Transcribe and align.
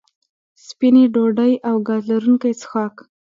سپینې 0.67 1.03
ډوډۍ 1.13 1.53
او 1.67 1.75
ګاز 1.87 2.03
لرونکي 2.11 2.51
څښاک 2.59 2.95